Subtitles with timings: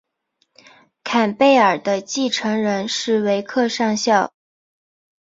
[1.03, 4.33] 坎贝尔的继承人是维克上校。